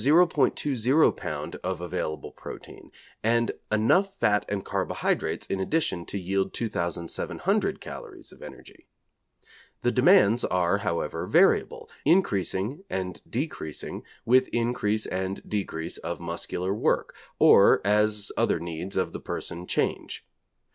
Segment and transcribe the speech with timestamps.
[0.03, 7.79] 20 pound of available protein, and enough fat and carbohydrates in addition to yield 2,700
[7.79, 8.87] calories of energy.
[9.83, 17.13] The demands are, however, variable, increasing and decreasing with increase and decrease of muscular work,
[17.37, 20.25] or as other needs of the person change.